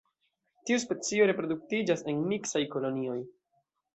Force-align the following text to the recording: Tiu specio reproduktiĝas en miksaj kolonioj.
Tiu 0.69 0.79
specio 0.83 1.27
reproduktiĝas 1.31 2.03
en 2.13 2.25
miksaj 2.31 2.65
kolonioj. 2.77 3.21